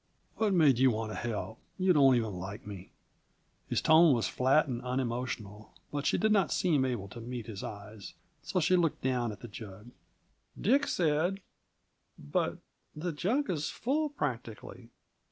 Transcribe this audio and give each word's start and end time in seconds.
"What 0.37 0.51
made 0.51 0.79
you 0.79 0.89
want 0.89 1.11
to 1.11 1.15
help? 1.15 1.59
You 1.77 1.93
don't 1.93 2.15
even 2.15 2.33
like 2.33 2.65
me." 2.65 2.89
His 3.69 3.81
tone 3.83 4.15
was 4.15 4.27
flat 4.27 4.67
and 4.67 4.81
unemotional, 4.81 5.75
but 5.91 6.07
she 6.07 6.17
did 6.17 6.31
not 6.31 6.51
seem 6.51 6.83
able 6.85 7.07
to 7.09 7.21
meet 7.21 7.45
his 7.45 7.63
eyes. 7.63 8.15
So 8.41 8.59
she 8.59 8.75
looked 8.75 9.03
down 9.03 9.31
at 9.31 9.41
the 9.41 9.47
jug. 9.47 9.91
"Dick 10.59 10.87
said 10.87 11.39
but 12.17 12.57
the 12.95 13.11
jug 13.11 13.47
is 13.51 13.69
full 13.69 14.09
practically. 14.09 14.89